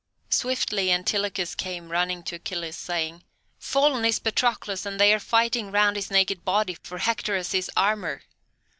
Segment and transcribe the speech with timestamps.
[0.31, 3.23] Swiftly Antilochus came running to Achilles, saying:
[3.59, 7.69] "Fallen is Patroclus, and they are fighting round his naked body, for Hector has his
[7.77, 8.23] armour."